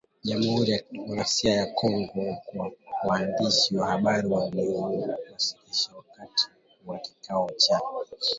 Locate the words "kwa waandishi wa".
2.45-3.87